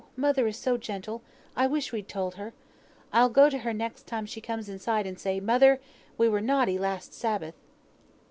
mother 0.15 0.47
is 0.47 0.57
so 0.57 0.77
gentle, 0.77 1.21
I 1.55 1.67
wish 1.67 1.91
we'd 1.93 2.07
told 2.07 2.33
her. 2.33 2.53
I'll 3.13 3.29
go 3.29 3.51
to 3.51 3.59
her 3.59 3.71
next 3.71 4.07
time 4.07 4.25
she 4.25 4.41
comes 4.41 4.67
in 4.67 4.79
sight, 4.79 5.05
and 5.05 5.19
say, 5.19 5.39
'Mother, 5.39 5.79
we 6.17 6.27
were 6.27 6.41
naughty 6.41 6.79
last 6.79 7.13
Sabbath.'" 7.13 7.53